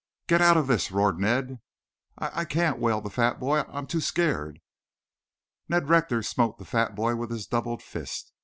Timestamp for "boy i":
3.39-3.71